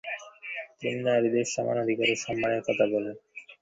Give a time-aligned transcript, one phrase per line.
[0.79, 3.15] তিনি নারীদের সমান অধিকার ও সম্মানের কথা বলেন।